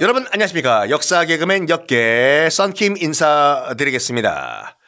여러분 0.00 0.26
안녕하십니까? 0.32 0.88
역사 0.88 1.26
개그맨 1.26 1.68
역계 1.68 2.48
썬킴 2.50 2.96
인사드리겠습니다. 2.96 4.78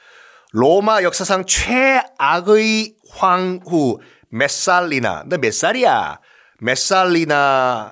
로마 0.52 1.02
역사상 1.02 1.44
최악의 1.44 2.94
황후 3.10 3.98
메살리나 4.30 5.24
너몇 5.26 5.52
살이야? 5.52 6.18
메살리나의 6.60 7.90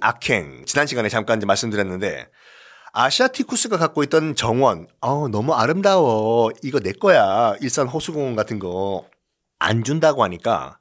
악행. 0.00 0.64
지난 0.64 0.86
시간에 0.86 1.08
잠깐 1.08 1.40
말씀드렸는데 1.40 2.28
아시아티쿠스가 2.92 3.76
갖고 3.76 4.04
있던 4.04 4.36
정원 4.36 4.86
어 5.00 5.26
너무 5.26 5.54
아름다워. 5.54 6.52
이거 6.62 6.78
내 6.78 6.92
거야. 6.92 7.56
일산 7.60 7.88
호수공원 7.88 8.36
같은 8.36 8.60
거. 8.60 9.06
안 9.58 9.82
준다고 9.82 10.22
하니까 10.22 10.78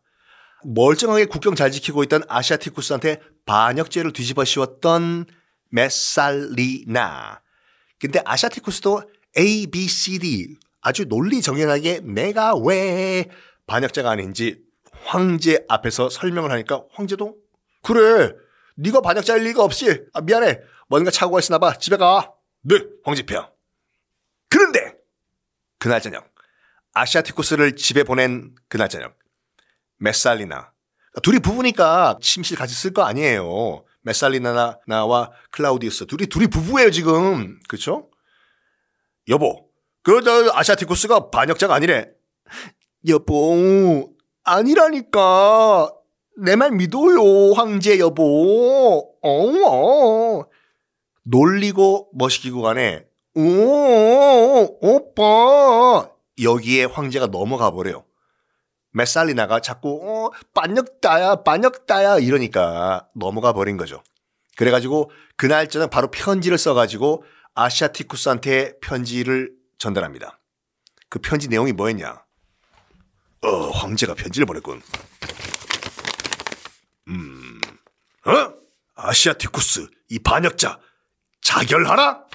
멀쩡하게 0.66 1.26
국경 1.26 1.56
잘 1.56 1.72
지키고 1.72 2.04
있던 2.04 2.22
아시아티쿠스한테 2.28 3.22
반역죄를 3.48 4.14
뒤집어 4.14 4.46
씌웠던 4.46 5.26
메살리나. 5.70 7.42
근데 8.00 8.22
아시아티쿠스도 8.24 9.04
A, 9.38 9.68
B, 9.68 9.88
C, 9.88 10.20
D 10.20 10.58
아주 10.82 11.06
논리 11.06 11.42
정연하게 11.42 12.02
내가 12.02 12.56
왜 12.56 13.26
반역자가 13.66 14.10
아닌지 14.10 14.62
황제 15.04 15.66
앞에서 15.68 16.10
설명을 16.10 16.52
하니까 16.52 16.84
황제도 16.92 17.36
그래 17.84 18.34
네가 18.76 19.02
반역자일 19.02 19.44
리가 19.44 19.64
없이 19.64 20.06
아, 20.14 20.22
미안해 20.22 20.60
뭔가 20.88 21.12
착오가 21.12 21.40
있으나 21.40 21.58
봐 21.60 21.74
집에 21.74 21.98
가. 21.98 22.32
네 22.62 22.80
황제폐하. 23.04 23.50
그런데 24.50 24.94
그날 25.80 26.02
저녁 26.02 26.30
아시아티쿠스를 26.94 27.76
집에 27.76 28.04
보낸 28.04 28.56
그날 28.68 28.90
저녁 28.90 29.18
메살리나 29.98 30.72
둘이 31.24 31.40
부부니까 31.40 32.20
침실 32.22 32.58
같이 32.58 32.74
쓸 32.76 32.94
거 32.94 33.04
아니에요. 33.04 33.84
메살리나와 34.08 35.32
클라우디우스 35.52 36.06
둘이 36.08 36.28
둘이 36.28 36.48
부부예요 36.48 36.90
지금 36.92 37.60
그렇죠? 37.68 38.10
여보 39.28 39.68
그 40.04 40.22
아시아티쿠스가 40.54 41.30
반역자가 41.30 41.76
아니래. 41.76 42.10
여보 43.10 44.10
아니라니까 44.46 45.92
내 46.42 46.56
말 46.56 46.72
믿어요 46.72 47.52
황제 47.54 48.00
여보. 48.00 48.24
어, 49.22 49.30
어. 49.30 50.46
놀리고 51.24 52.10
멋있기고 52.14 52.62
간에 52.62 53.06
오 53.36 53.42
오빠 54.82 56.10
여기에 56.42 56.86
황제가 56.86 57.28
넘어가 57.28 57.72
버려요. 57.72 58.06
메살리나가 58.92 59.60
자꾸 59.60 60.00
어, 60.04 60.32
반역다야 60.54 61.44
반역다야 61.44 62.20
이러니까 62.20 63.08
넘어가 63.16 63.54
버린 63.54 63.78
거죠. 63.78 64.04
그래가지고 64.56 65.12
그날 65.36 65.70
저녁 65.70 65.90
바로 65.90 66.10
편지를 66.10 66.58
써가지고 66.58 67.24
아시아티쿠스한테 67.54 68.80
편지를 68.80 69.52
전달합니다. 69.78 70.40
그 71.10 71.20
편지 71.20 71.48
내용이 71.48 71.74
뭐였냐? 71.74 72.24
어 73.44 73.70
황제가 73.70 74.16
편지를 74.16 74.46
보냈군. 74.46 74.82
음, 77.10 77.62
어? 78.26 78.54
아시아티쿠스 78.96 79.88
이 80.10 80.20
반역자 80.20 80.80
자결하라. 81.42 82.26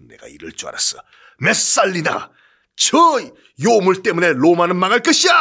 내가 0.00 0.26
이럴 0.26 0.52
줄 0.52 0.68
알았어. 0.68 0.98
메살리나, 1.38 2.30
저 2.88 3.20
요물 3.62 4.02
때문에 4.02 4.32
로마는 4.32 4.76
망할 4.76 5.00
것이야! 5.00 5.32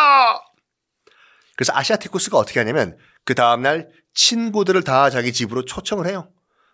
그래서 1.55 1.73
아시아티쿠스가 1.75 2.37
어떻게 2.37 2.59
하냐면 2.59 2.97
그 3.25 3.35
다음날 3.35 3.89
친구들을 4.13 4.83
다 4.83 5.09
자기 5.09 5.31
집으로 5.33 5.65
초청을 5.65 6.07
해요. 6.07 6.29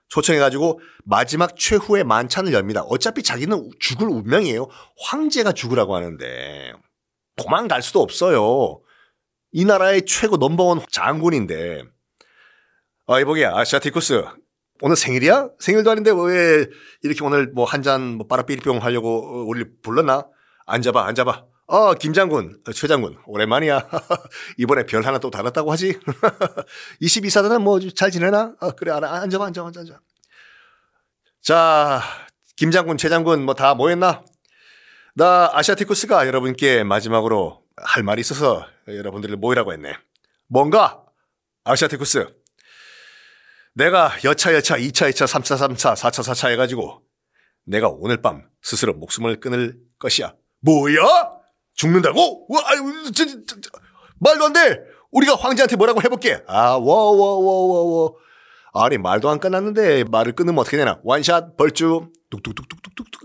초청해가지고 0.10 0.80
마지막 1.04 1.56
최후의 1.58 2.04
만찬을 2.06 2.54
엽니다. 2.54 2.82
어차피 2.84 3.24
자기는 3.24 3.70
죽을 3.80 4.08
운명이에요. 4.08 4.68
황제가 5.02 5.52
죽으라고 5.52 5.96
하는데 5.96 6.74
도망갈 7.36 7.82
수도 7.82 8.02
없어요. 8.02 8.82
이 9.52 9.66
나라의 9.66 10.06
최고 10.06 10.38
넘버원 10.38 10.82
장군인데 10.92 11.84
아, 13.08 13.20
이보기야, 13.20 13.56
아시아티쿠스. 13.56 14.26
오늘 14.82 14.96
생일이야? 14.96 15.50
생일도 15.60 15.90
아닌데 15.92 16.12
왜 16.12 16.66
이렇게 17.04 17.24
오늘 17.24 17.48
뭐 17.54 17.66
한 17.66 17.82
잔 17.82 18.18
뭐 18.18 18.28
빠라삐리뿅 18.28 18.80
하려고 18.84 19.48
우리 19.48 19.64
불렀나? 19.82 20.28
앉아봐, 20.68 21.06
앉아봐. 21.08 21.46
어, 21.68 21.94
김장군, 21.96 22.62
최 22.74 22.88
장군, 22.88 23.18
오랜만이야. 23.26 23.88
이번에 24.58 24.86
별 24.86 25.06
하나 25.06 25.18
또 25.18 25.30
달았다고 25.32 25.72
하지? 25.72 25.98
22사단은 27.02 27.62
뭐 27.62 27.80
잘 27.96 28.12
지내나? 28.12 28.54
어, 28.60 28.72
그래, 28.72 28.92
알아. 28.92 29.22
앉아봐, 29.22 29.46
앉아봐, 29.48 29.72
앉아. 29.76 30.00
자, 31.42 32.02
김 32.56 32.72
장군, 32.72 32.98
최 32.98 33.10
장군 33.10 33.44
뭐 33.44 33.54
다 33.54 33.74
모였나? 33.76 34.24
나 35.16 35.50
아시아티쿠스가 35.54 36.28
여러분께 36.28 36.84
마지막으로 36.84 37.64
할 37.78 38.04
말이 38.04 38.20
있어서 38.22 38.68
여러분들을 38.88 39.36
모이라고 39.38 39.74
했네. 39.74 39.98
뭔가? 40.48 41.02
아시아티쿠스. 41.64 42.28
내가 43.74 44.12
여차 44.24 44.54
여차 44.54 44.78
2차 44.78 45.10
2차 45.12 45.26
3차 45.28 45.58
3차 45.58 45.96
4차 45.96 46.24
4차 46.24 46.50
해가지고 46.52 47.02
내가 47.66 47.90
오늘 47.90 48.22
밤 48.22 48.48
스스로 48.62 48.94
목숨을 48.94 49.40
끊을 49.40 49.78
것이야. 50.00 50.34
뭐야? 50.68 51.32
죽는다고? 51.76 52.46
와, 52.50 52.62
아유, 52.66 53.12
저, 53.16 53.26
저, 53.26 53.32
저, 53.62 53.70
말도 54.20 54.46
안 54.46 54.54
돼. 54.54 54.80
우리가 55.12 55.36
황제한테 55.36 55.76
뭐라고 55.78 56.02
해볼게. 56.02 56.44
아, 56.48 56.72
워 56.72 57.12
워 57.16 57.40
워 57.40 57.68
워 57.68 57.84
워. 57.84 58.16
아니 58.74 58.98
말도 58.98 59.30
안 59.30 59.40
끝났는데 59.40 60.04
말을 60.04 60.34
끊으면 60.34 60.60
어떻게 60.60 60.78
되나? 60.78 61.00
원샷 61.04 61.56
벌주 61.58 62.10
뚝뚝뚝뚝뚝뚝. 62.30 63.22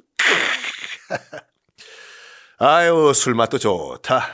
아유 2.59 3.13
술 3.15 3.35
맛도 3.35 3.59
좋다. 3.59 4.25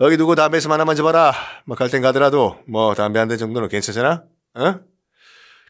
여기 0.00 0.16
누구 0.18 0.36
담배에서 0.36 0.70
하나 0.70 0.84
만져봐라. 0.84 1.32
뭐 1.64 1.76
갈 1.76 1.88
땐 1.90 2.02
가더라도 2.02 2.58
뭐 2.68 2.94
담배 2.94 3.18
한 3.18 3.28
대 3.28 3.36
정도는 3.36 3.68
괜찮잖아. 3.68 4.24
어? 4.54 4.80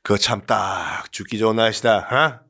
그거 0.02 0.18
참 0.18 0.44
딱 0.46 1.10
죽기 1.12 1.38
좋은 1.38 1.56
날씨다. 1.56 1.96
어? 1.98 2.40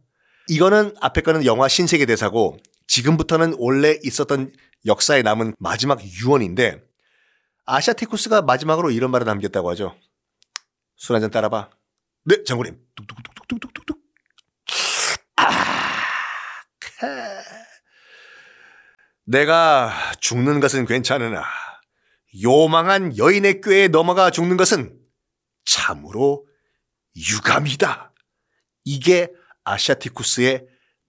이거는 0.48 0.94
앞에 1.00 1.20
거는 1.20 1.44
영화 1.44 1.68
신세계 1.68 2.06
대사고 2.06 2.56
지금부터는 2.86 3.56
원래 3.58 3.98
있었던 4.02 4.52
역사에 4.86 5.22
남은 5.22 5.54
마지막 5.58 6.02
유언인데 6.02 6.82
아시아티쿠스가 7.66 8.42
마지막으로 8.42 8.90
이런 8.90 9.10
말을 9.10 9.26
남겼다고 9.26 9.70
하죠. 9.70 9.96
술 10.96 11.14
한잔 11.14 11.30
따라봐. 11.30 11.70
네, 12.24 12.42
장군님. 12.44 12.78
뚝뚝뚝뚝뚝뚝뚝. 12.96 13.98
아, 15.36 15.52
내가 19.24 19.92
죽는 20.20 20.60
것은 20.60 20.86
괜찮으나 20.86 21.44
요망한 22.42 23.16
여인의 23.18 23.60
꾀에 23.60 23.88
넘어가 23.88 24.30
죽는 24.30 24.56
것은 24.56 24.96
참으로 25.64 26.46
유감이다. 27.16 28.12
이게 28.84 29.28
아시아티쿠스의 29.64 30.66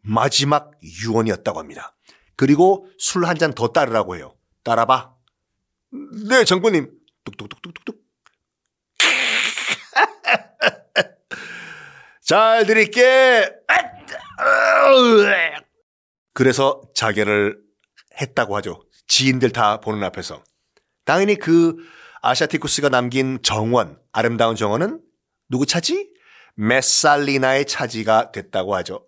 마지막 0.08 0.72
유언이었다고 0.82 1.60
합니다. 1.60 1.96
그리고 2.36 2.88
술 2.98 3.26
한 3.26 3.38
잔 3.38 3.54
더 3.54 3.70
따르라고 3.70 4.16
해요. 4.16 4.36
따라봐. 4.64 5.14
네, 6.30 6.44
장군님. 6.46 6.92
뚝뚝뚝뚝뚝뚝. 7.26 7.98
잘 12.22 12.66
드릴게. 12.66 13.50
그래서 16.34 16.82
자결을 16.96 17.58
했다고 18.22 18.56
하죠. 18.58 18.84
지인들 19.08 19.52
다 19.52 19.80
보는 19.80 20.04
앞에서. 20.04 20.44
당연히 21.06 21.36
그 21.36 21.76
아시아티쿠스가 22.22 22.90
남긴 22.90 23.40
정원, 23.42 24.00
아름다운 24.12 24.56
정원은 24.56 25.02
누구 25.50 25.66
차지? 25.66 26.12
메살리나의 26.56 27.66
차지가 27.66 28.32
됐다고 28.32 28.76
하죠. 28.76 29.06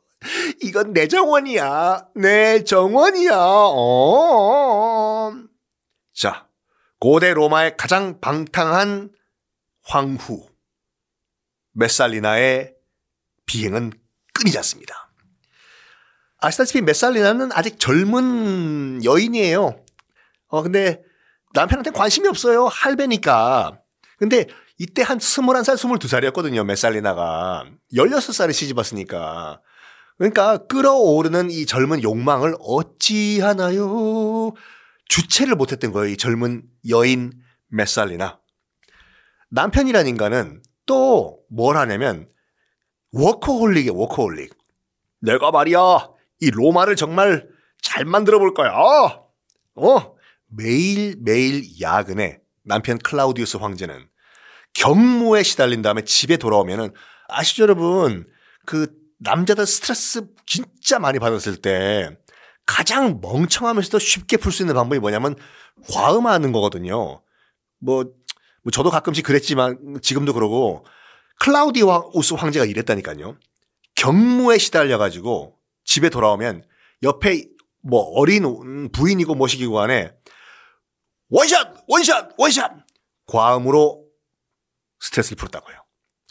이건 0.62 0.94
내 0.94 1.08
정원이야. 1.08 2.08
내 2.16 2.64
정원이야. 2.64 3.36
어. 3.36 5.34
자, 6.14 6.48
고대 7.00 7.34
로마의 7.34 7.78
가장 7.78 8.20
방탕한 8.20 9.12
황후 9.84 10.48
메살리나의 11.74 12.74
비행은 13.46 13.94
끊이지 14.34 14.58
않습니다. 14.58 15.12
아시다시피 16.38 16.82
메살리나는 16.82 17.52
아직 17.54 17.80
젊은 17.80 19.04
여인이에요. 19.04 19.84
어, 20.48 20.64
근데 20.64 21.02
남편한테 21.54 21.92
관심이 21.92 22.28
없어요. 22.28 22.68
할배니까. 22.68 23.80
근데 24.18 24.48
이때 24.78 25.02
한 25.02 25.18
21살, 25.18 25.76
22살이었거든요. 25.76 26.66
메살리나가. 26.66 27.66
16살에 27.94 28.54
시집 28.54 28.78
왔으니까. 28.78 29.62
그러니까 30.20 30.58
끓어오르는 30.68 31.50
이 31.50 31.66
젊은 31.66 32.04
욕망을 32.04 32.56
어찌하나요? 32.60 34.54
주체를 35.08 35.56
못했던 35.56 35.92
거예요. 35.92 36.14
이 36.14 36.18
젊은 36.18 36.62
여인 36.90 37.32
메살리나. 37.70 38.40
남편이란 39.50 40.06
인간은 40.08 40.62
또 40.86 41.40
뭘 41.50 41.78
하냐면 41.78 42.30
워커홀릭이에요. 43.12 43.96
워커홀릭. 43.96 44.56
내가 45.22 45.52
말이야 45.52 45.80
이 46.42 46.52
로마를 46.52 46.96
정말 46.96 47.48
잘 47.82 48.06
만들어 48.06 48.40
볼 48.40 48.54
거야. 48.54 48.72
어 48.72 50.16
매일 50.48 51.16
매일 51.20 51.64
야근에 51.82 52.40
남편 52.64 52.98
클라우디우스 53.00 53.58
황제는 53.58 54.08
경무에 54.74 55.44
시달린 55.44 55.82
다음에 55.82 56.04
집에 56.04 56.38
돌아오면은 56.38 56.94
아시죠 57.28 57.64
여러분 57.64 58.28
그 58.66 58.94
남자들 59.20 59.66
스트레스 59.66 60.28
진짜 60.46 61.00
많이 61.00 61.20
받았을 61.20 61.58
때 61.58 62.18
가장 62.66 63.20
멍청하면서도 63.22 64.00
쉽게 64.00 64.38
풀 64.38 64.52
수 64.52 64.64
있는 64.64 64.76
방법이 64.76 65.00
뭐냐면 65.00 65.36
과음하는 65.92 66.52
거거든요. 66.52 67.22
뭐, 67.80 68.04
뭐 68.64 68.72
저도 68.72 68.90
가끔씩 68.90 69.26
그랬지만 69.26 70.00
지금도 70.02 70.34
그러고 70.34 70.86
클라우디우스 71.40 72.34
황제가 72.36 72.66
이랬다니까요. 72.66 73.38
경무에 73.96 74.58
시달려 74.58 74.98
가지고 74.98 75.58
집에 75.84 76.10
돌아오면 76.10 76.64
옆에 77.04 77.48
뭐 77.82 78.02
어린 78.02 78.92
부인이고 78.92 79.36
뭐시기고 79.36 79.74
간에 79.74 80.12
원샷, 81.30 81.86
원샷, 81.88 82.32
원샷! 82.38 82.72
과음으로 83.26 84.06
스트레스를 85.00 85.38
풀었다고요. 85.38 85.76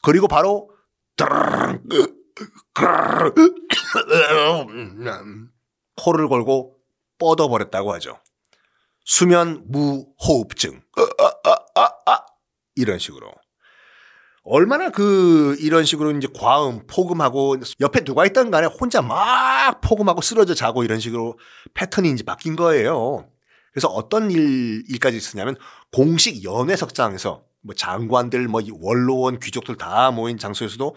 그리고 0.03 0.29
바로 0.29 0.71
코를 5.97 6.29
골고 6.29 6.77
뻗어버렸다고 7.19 7.93
하죠. 7.95 8.21
수면 9.05 9.65
무호흡증. 9.69 10.81
이런 12.77 12.99
식으로. 12.99 13.33
얼마나 14.45 14.91
그 14.91 15.57
이런 15.61 15.85
식으로 15.85 16.13
이제 16.13 16.29
과음, 16.35 16.87
폭음하고 16.87 17.57
옆에 17.81 18.05
누가 18.05 18.25
있던 18.25 18.51
간에 18.51 18.67
혼자 18.67 19.03
막 19.03 19.83
폭음하고 19.83 20.23
쓰러져 20.23 20.55
자고 20.55 20.85
이런 20.85 21.01
식으로 21.01 21.39
패턴이 21.75 22.11
이제 22.11 22.25
바뀐 22.25 22.57
거예요. 22.57 23.29
그래서 23.73 23.89
어떤 23.89 24.31
일, 24.31 24.85
일까지 24.89 25.19
있었냐면 25.19 25.57
공식 25.93 26.45
연회석장에서 26.45 27.45
뭐 27.61 27.75
장관들, 27.75 28.49
뭐 28.49 28.63
원로원, 28.81 29.39
귀족들 29.39 29.77
다 29.77 30.11
모인 30.11 30.39
장소에서도 30.39 30.97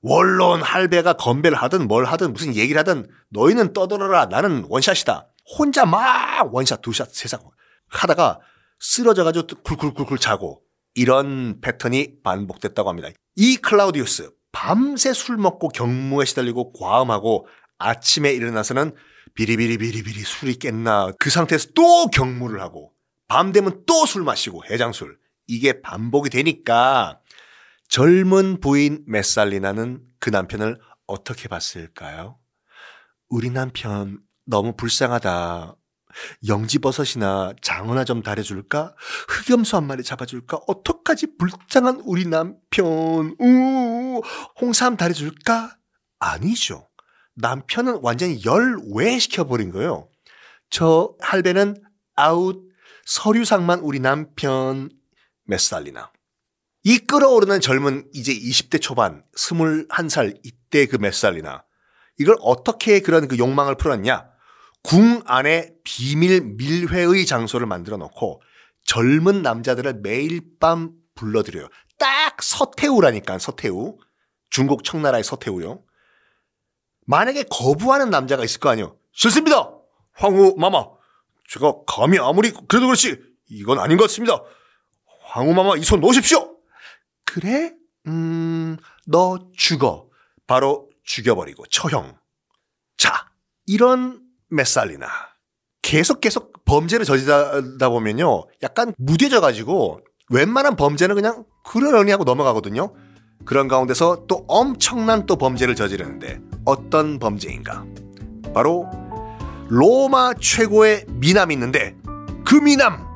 원로원 0.00 0.62
할배가 0.62 1.14
건배를 1.14 1.58
하든 1.58 1.88
뭘 1.88 2.04
하든 2.04 2.32
무슨 2.32 2.54
얘기를 2.54 2.78
하든 2.80 3.08
너희는 3.30 3.72
떠들어라. 3.72 4.26
나는 4.26 4.64
원샷이다. 4.68 5.28
혼자 5.58 5.86
막 5.86 6.54
원샷, 6.54 6.82
두샷, 6.82 7.12
세상 7.12 7.40
하다가 7.88 8.38
쓰러져가지고 8.78 9.62
굴굴굴굴 9.62 10.18
자고 10.18 10.62
이런 10.94 11.60
패턴이 11.60 12.22
반복됐다고 12.22 12.88
합니다. 12.88 13.08
이 13.36 13.56
클라우디우스 13.56 14.30
밤새 14.52 15.12
술 15.12 15.36
먹고 15.36 15.68
경무에 15.68 16.24
시달리고 16.24 16.72
과음하고 16.72 17.46
아침에 17.78 18.32
일어나서는 18.32 18.94
비리비리비리비리 19.34 20.20
술이 20.20 20.56
깼나 20.56 21.12
그 21.18 21.30
상태에서 21.30 21.68
또 21.74 22.08
경무를 22.08 22.60
하고 22.60 22.92
밤 23.28 23.52
되면 23.52 23.82
또 23.86 24.04
술 24.06 24.22
마시고 24.24 24.64
해장술 24.70 25.18
이게 25.46 25.80
반복이 25.80 26.30
되니까 26.30 27.20
젊은 27.88 28.60
부인 28.60 29.02
메살리나는 29.06 30.02
그 30.20 30.30
남편을 30.30 30.78
어떻게 31.06 31.48
봤을까요? 31.48 32.38
우리 33.28 33.50
남편 33.50 34.20
너무 34.44 34.74
불쌍하다. 34.76 35.74
영지버섯이나 36.46 37.54
장어나 37.62 38.04
좀 38.04 38.22
다려줄까? 38.22 38.94
흑염소 39.28 39.76
한 39.76 39.86
마리 39.86 40.02
잡아줄까? 40.02 40.60
어떡하지? 40.66 41.36
불쌍한 41.38 42.02
우리 42.04 42.26
남편. 42.26 43.36
우, 43.40 44.22
홍삼 44.60 44.96
다려줄까? 44.96 45.76
아니죠. 46.18 46.88
남편은 47.36 48.00
완전히 48.02 48.42
열외시켜버린 48.44 49.70
거예요. 49.70 50.08
저 50.70 51.14
할배는 51.20 51.82
아웃, 52.16 52.68
서류상만 53.04 53.80
우리 53.80 54.00
남편 54.00 54.90
메살리나. 55.44 56.10
이 56.84 56.98
끓어오르는 56.98 57.60
젊은 57.60 58.08
이제 58.14 58.32
20대 58.32 58.80
초반, 58.80 59.24
21살 59.36 60.38
이때 60.44 60.86
그 60.86 60.96
메살리나. 60.98 61.64
이걸 62.18 62.36
어떻게 62.40 63.00
그런 63.00 63.28
그 63.28 63.38
욕망을 63.38 63.76
풀었냐? 63.76 64.28
궁 64.82 65.22
안에 65.26 65.72
비밀 65.84 66.40
밀회의 66.42 67.26
장소를 67.26 67.66
만들어 67.66 67.96
놓고 67.96 68.40
젊은 68.84 69.42
남자들을 69.42 70.00
매일 70.02 70.40
밤 70.60 70.92
불러들여요. 71.14 71.68
딱 71.98 72.42
서태우라니까, 72.42 73.38
서태우. 73.38 73.98
중국 74.50 74.82
청나라의 74.84 75.24
서태우요. 75.24 75.82
만약에 77.06 77.44
거부하는 77.50 78.08
남자가 78.10 78.44
있을 78.44 78.60
거 78.60 78.70
아니에요. 78.70 78.96
싫습니다. 79.12 79.70
황후 80.14 80.54
마마. 80.56 80.86
제가 81.50 81.74
감히 81.86 82.18
아무리 82.18 82.50
그래도 82.50 82.86
그렇지 82.86 83.16
이건 83.48 83.78
아닌 83.78 83.96
것 83.96 84.04
같습니다. 84.04 84.42
황후 85.22 85.52
마마 85.54 85.76
이 85.76 85.82
손 85.82 86.00
놓으십시오. 86.00 86.56
그래? 87.32 87.74
음, 88.06 88.76
너 89.06 89.38
죽어. 89.54 90.08
바로 90.46 90.88
죽여버리고 91.04 91.66
처형. 91.66 92.16
자, 92.96 93.26
이런 93.66 94.20
메살리나 94.50 95.08
계속 95.82 96.20
계속 96.20 96.64
범죄를 96.64 97.04
저지르다 97.04 97.88
보면요. 97.90 98.46
약간 98.62 98.94
무뎌져 98.98 99.40
가지고 99.40 100.00
웬만한 100.30 100.76
범죄는 100.76 101.14
그냥 101.14 101.44
그러려니 101.64 102.10
하고 102.10 102.24
넘어가거든요. 102.24 102.94
그런 103.44 103.68
가운데서 103.68 104.24
또 104.26 104.44
엄청난 104.48 105.26
또 105.26 105.36
범죄를 105.36 105.74
저지르는데 105.74 106.40
어떤 106.64 107.18
범죄인가? 107.18 107.84
바로 108.54 108.86
로마 109.68 110.34
최고의 110.34 111.04
미남이 111.08 111.54
있는데 111.54 111.94
그 112.44 112.54
미남, 112.54 113.06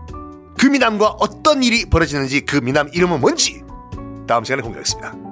그 0.58 0.66
미남과 0.66 1.16
어떤 1.18 1.62
일이 1.62 1.86
벌어지는지 1.86 2.42
그 2.42 2.56
미남 2.56 2.88
이름은 2.92 3.20
뭔지 3.20 3.61
다음 4.26 4.44
시간에 4.44 4.62
공개하겠습니다. 4.62 5.31